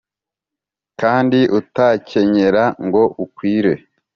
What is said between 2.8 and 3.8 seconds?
ngo ukwire